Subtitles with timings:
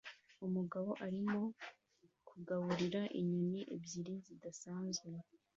[0.45, 1.39] Umugabo arimo
[2.29, 5.09] kugaburira inyoni ebyiri zidasanzwe